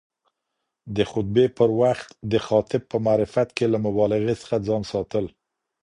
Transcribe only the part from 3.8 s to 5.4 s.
مبالغې څخه ځان ساتل